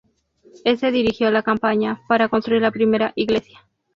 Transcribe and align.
Este 0.65 0.89
dirigió 0.91 1.29
la 1.29 1.43
campaña 1.43 2.01
para 2.07 2.27
construir 2.27 2.63
la 2.63 2.71
primera 2.71 3.11
iglesia. 3.15 3.59